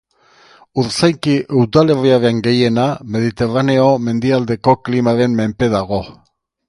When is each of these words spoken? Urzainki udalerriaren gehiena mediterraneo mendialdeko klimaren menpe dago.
Urzainki 0.83 1.35
udalerriaren 1.63 2.39
gehiena 2.47 2.85
mediterraneo 3.17 3.87
mendialdeko 4.09 4.75
klimaren 4.89 5.39
menpe 5.43 5.71
dago. 5.77 6.01